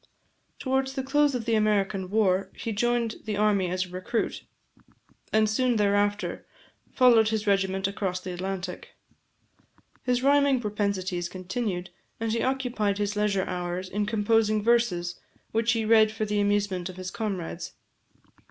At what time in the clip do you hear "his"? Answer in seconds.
7.29-7.45, 10.01-10.23, 12.97-13.15, 16.97-17.11